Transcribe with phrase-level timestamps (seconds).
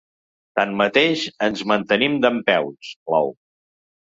[0.59, 3.31] Tanmateix, ens mantenim dempeus, clou.